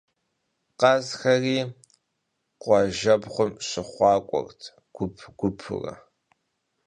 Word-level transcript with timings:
Khazxeri 0.79 1.57
khuajjebğum 2.61 3.51
şıxhuak'uert 3.67 4.61
gup- 4.95 5.15
gupuure. 5.39 5.93